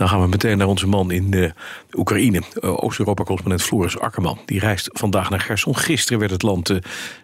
[0.00, 1.52] Dan gaan we meteen naar onze man in de
[1.92, 2.42] Oekraïne.
[2.54, 4.38] Uh, Oost-Europa-correspondent Floris Akkerman.
[4.46, 5.76] Die reist vandaag naar Gerson.
[5.76, 6.78] Gisteren werd het land, uh,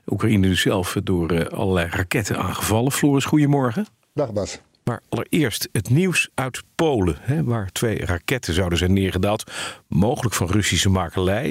[0.06, 2.92] Oekraïne dus zelf, door allerlei raketten aangevallen.
[2.92, 3.86] Floris, goedemorgen.
[4.14, 4.60] Dag Bas.
[4.84, 9.52] Maar allereerst het nieuws uit Polen, hè, waar twee raketten zouden zijn neergedaald.
[9.88, 11.50] Mogelijk van Russische makelij.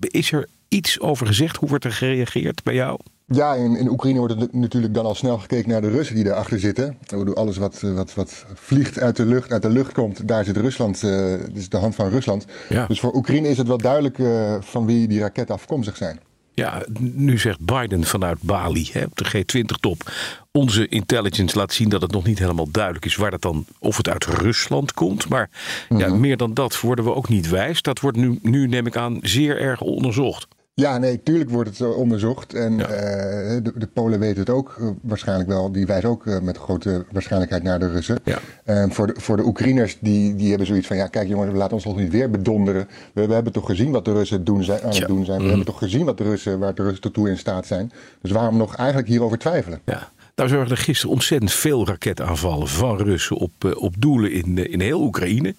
[0.00, 1.56] is er iets over gezegd?
[1.56, 2.98] Hoe wordt er gereageerd bij jou?
[3.34, 6.24] Ja, in, in Oekraïne wordt het natuurlijk dan al snel gekeken naar de Russen die
[6.24, 6.98] daarachter zitten.
[7.34, 11.02] Alles wat, wat, wat vliegt uit de lucht, uit de lucht komt, daar zit Rusland,
[11.02, 12.46] uh, dus de hand van Rusland.
[12.68, 12.86] Ja.
[12.86, 16.20] Dus voor Oekraïne is het wel duidelijk uh, van wie die raketten afkomstig zijn.
[16.54, 20.12] Ja, nu zegt Biden vanuit Bali hè, op de G20-top.
[20.52, 23.96] Onze intelligence laat zien dat het nog niet helemaal duidelijk is waar dat dan, of
[23.96, 25.28] het uit Rusland komt.
[25.28, 25.50] Maar
[25.88, 26.06] mm -hmm.
[26.06, 27.82] ja, meer dan dat worden we ook niet wijs.
[27.82, 30.46] Dat wordt nu, nu, neem ik aan, zeer erg onderzocht.
[30.76, 32.54] Ja, nee, tuurlijk wordt het onderzocht.
[32.54, 32.88] En ja.
[32.88, 35.72] uh, de, de, Polen weten het ook uh, waarschijnlijk wel.
[35.72, 38.18] Die wijzen ook uh, met grote waarschijnlijkheid naar de Russen.
[38.24, 38.88] Ja.
[38.88, 40.96] voor, de, voor de Oekraïners, die, die hebben zoiets van...
[40.96, 42.88] ja, kijk jongens, laten ons nog niet weer bedonderen.
[43.12, 45.36] We, we hebben toch gezien wat de Russen doen zijn, aan het doen zijn.
[45.36, 45.48] We mm.
[45.48, 47.92] hebben toch gezien wat de Russen, waar de Russen tot toe in staat zijn.
[48.20, 49.80] Dus waarom nog eigenlijk hierover twijfelen?
[49.84, 50.08] Ja.
[50.34, 55.00] Nou zorgden er gisteren ontzettend veel raketaanvallen van Russen op, op doelen in, in heel
[55.00, 55.54] Oekraïne.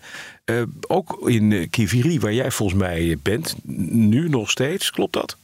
[0.45, 3.55] Uh, ook in Kiviri, waar jij volgens mij bent,
[3.91, 5.37] nu nog steeds, klopt dat?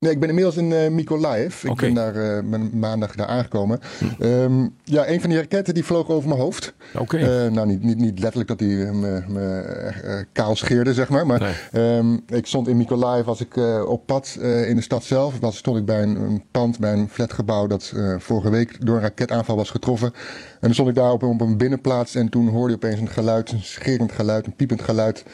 [0.00, 1.64] Nee, ik ben inmiddels in uh, Mykolaiv.
[1.64, 1.92] Ik okay.
[1.92, 3.80] ben daar uh, ben maandag daar aangekomen.
[3.98, 4.22] Hm.
[4.24, 6.74] Um, ja, een van die raketten die vloog over mijn hoofd.
[6.92, 7.02] Oké.
[7.02, 7.46] Okay.
[7.46, 11.26] Uh, nou, niet, niet, niet letterlijk dat die me, me kaal scheerde, zeg maar.
[11.26, 11.96] Maar nee.
[11.96, 15.38] um, ik stond in Mykolaiv, was ik op pad in de stad zelf.
[15.38, 19.02] Was, stond ik bij een, een pand, bij een flatgebouw dat vorige week door een
[19.02, 20.12] raketaanval was getroffen.
[20.52, 23.08] En dan stond ik daar op, op een binnenplaats en toen hoorde je opeens een
[23.08, 25.24] geluid, een scherend geluid, een piepend geluid.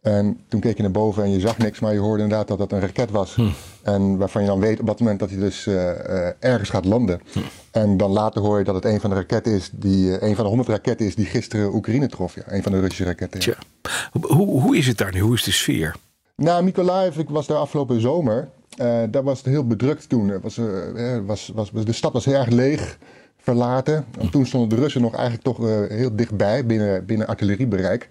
[0.00, 2.58] En toen keek je naar boven en je zag niks, maar je hoorde inderdaad dat
[2.58, 3.34] dat een raket was.
[3.34, 3.48] Hm.
[3.82, 6.84] En waarvan je dan weet op dat moment dat hij dus uh, uh, ergens gaat
[6.84, 7.20] landen.
[7.32, 7.38] Hm.
[7.70, 10.34] En dan later hoor je dat het een van de raketten is, die, uh, een
[10.34, 12.34] van de honderd raketten is die gisteren Oekraïne trof.
[12.34, 13.40] Ja, een van de Russische raketten.
[13.40, 13.54] Tja.
[14.20, 15.20] Hoe, hoe is het daar nu?
[15.20, 15.96] Hoe is de sfeer?
[16.36, 18.48] Nou, Mykolaiv, ik was daar afgelopen zomer.
[19.10, 20.40] daar was het heel bedrukt toen.
[20.40, 20.60] Was,
[21.26, 22.98] was, was, de stad was heel erg leeg
[23.36, 24.04] verlaten.
[24.18, 28.08] En toen stonden de Russen nog eigenlijk toch heel dichtbij, binnen, binnen artilleriebereik.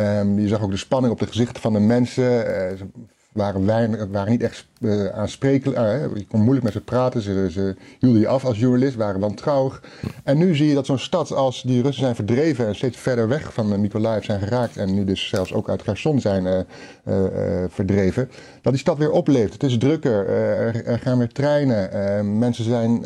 [0.00, 2.24] Um, je zag ook de spanning op de gezichten van de mensen.
[2.24, 2.46] Uh,
[2.78, 2.86] ze
[3.32, 5.78] waren, weinig, waren niet echt uh, aansprekelijk.
[5.78, 7.22] Uh, je kon moeilijk met ze praten.
[7.22, 9.82] Ze, ze hielden je af als journalist, waren wantrouwig.
[10.24, 13.28] En nu zie je dat zo'n stad als die Russen zijn verdreven en steeds verder
[13.28, 14.76] weg van Mykolaiv zijn geraakt.
[14.76, 16.66] En nu dus zelfs ook uit Kherson zijn
[17.68, 18.30] verdreven.
[18.62, 19.52] Dat die stad weer opleeft.
[19.52, 20.28] Het is drukker.
[20.28, 22.38] Er, er, gaan weer treinen.
[22.38, 23.04] mensen zijn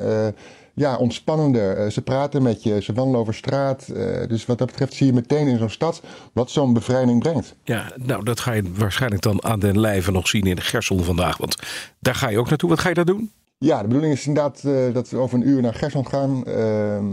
[0.75, 1.85] ja, ontspannender.
[1.85, 3.89] Uh, ze praten met je, ze wandelen over straat.
[3.91, 6.03] Uh, dus wat dat betreft zie je meteen in zo'n stad
[6.33, 7.55] wat zo'n bevrijding brengt.
[7.65, 11.05] Ja, nou dat ga je waarschijnlijk dan aan den lijve nog zien in de Gerson
[11.05, 11.37] vandaag.
[11.37, 11.57] Want
[11.99, 12.69] daar ga je ook naartoe.
[12.69, 13.33] Wat ga je daar doen?
[13.59, 16.45] Ja, de bedoeling is inderdaad uh, dat we over een uur naar Gerson gaan.
[16.45, 17.05] Ehm,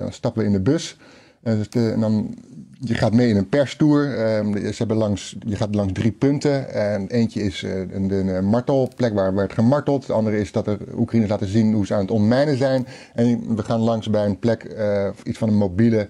[0.00, 0.96] dan stappen we in de bus.
[1.42, 2.34] Dus en dan
[2.80, 4.36] je gaat mee in een perstour.
[4.36, 6.72] Um, ze hebben langs, je gaat langs drie punten.
[6.72, 10.06] En eentje is uh, een, een, martelplek waar werd gemarteld.
[10.06, 12.86] De andere is dat de Oekraïners laten zien hoe ze aan het ontmijnen zijn.
[13.14, 16.08] En we gaan langs bij een plek, uh, iets van een mobiele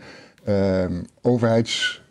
[0.48, 0.84] uh,
[1.22, 2.02] overheids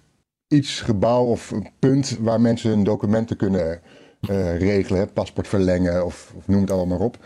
[0.48, 3.81] iets, gebouw of een punt waar mensen hun documenten kunnen
[4.30, 5.14] uh, regelen.
[5.14, 7.18] Paspoort verlengen of, of noem het allemaal maar op.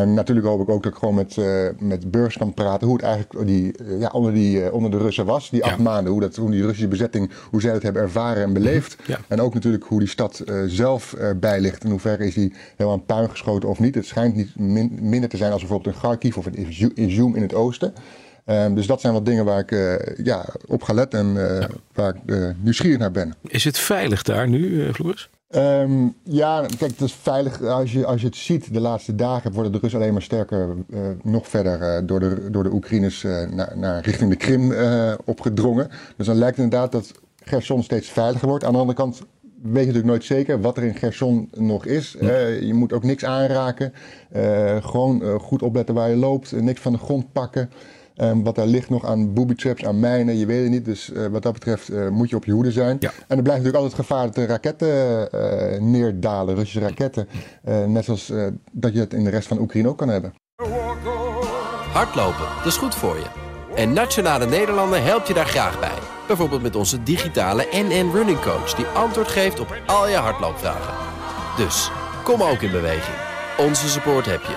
[0.00, 2.96] En natuurlijk hoop ik ook dat ik gewoon met, uh, met burgers kan praten hoe
[2.96, 5.66] het eigenlijk die, uh, ja, onder, die, uh, onder de Russen was, die ja.
[5.66, 6.12] acht maanden.
[6.12, 8.96] Hoe, dat, hoe die Russische bezetting, hoe zij het hebben ervaren en beleefd.
[9.06, 9.18] Ja.
[9.28, 11.84] En ook natuurlijk hoe die stad zelf erbij ligt.
[11.84, 13.94] In hoeverre is die helemaal aan puin geschoten of niet.
[13.94, 17.42] Het schijnt niet min, minder te zijn als bijvoorbeeld in Kharkiv of in Izum in
[17.42, 17.94] het oosten.
[18.46, 19.70] Um, dus dat zijn wat dingen waar ik
[20.24, 23.34] ja, op ga letten en waar ik nieuwsgierig naar ben.
[23.42, 25.28] Is het veilig daar nu, Floris?
[25.50, 27.62] Um, ja, kijk, het is veilig.
[27.62, 30.76] Als je, als je het ziet de laatste dagen, worden de Russen alleen maar sterker,
[30.88, 34.72] uh, nog verder uh, door, de, door de Oekraïners uh, naar, naar richting de Krim
[35.24, 35.90] opgedrongen.
[36.16, 38.64] Dus dan lijkt het inderdaad dat Gerson steeds veiliger wordt.
[38.64, 39.24] Aan de andere kant weet
[39.62, 42.16] je natuurlijk nooit zeker wat er in Gerson nog is.
[42.60, 43.92] Je moet ook niks aanraken.
[44.80, 46.52] gewoon goed opletten waar je loopt.
[46.52, 47.70] niks van de grond pakken.
[48.16, 50.84] Um, wat daar ligt nog aan booby traps, aan mijnen, je weet het niet.
[50.84, 52.96] Dus uh, wat dat betreft uh, moet je op je hoede zijn.
[53.00, 53.10] Ja.
[53.10, 57.28] En er blijft natuurlijk altijd gevaar dat de raketten uh, neerdalen, Russische raketten.
[57.86, 58.32] net zoals
[58.72, 60.34] dat je het in de rest van Oekraïne ook kan hebben.
[61.92, 63.26] Hardlopen, dat is goed voor je.
[63.74, 65.98] En Nationale Nederlanden helpt je daar graag bij.
[66.26, 68.74] Bijvoorbeeld met onze digitale NN Running Coach...
[68.74, 70.94] die antwoord geeft op al je hardloopvragen.
[71.56, 71.90] Dus,
[72.24, 73.16] kom ook in beweging.
[73.58, 74.56] Onze support heb je.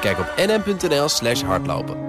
[0.00, 2.07] Kijk op nn.nl slash hardlopen.